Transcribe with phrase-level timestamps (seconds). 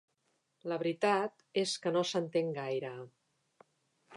[0.71, 2.93] La veritat és que no s'entén gaire.